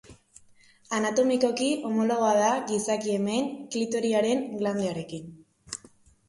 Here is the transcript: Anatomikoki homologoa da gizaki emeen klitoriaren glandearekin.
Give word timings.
Anatomikoki 0.99 1.67
homologoa 1.89 2.31
da 2.39 2.47
gizaki 2.71 3.13
emeen 3.19 3.53
klitoriaren 3.77 4.43
glandearekin. 4.63 5.31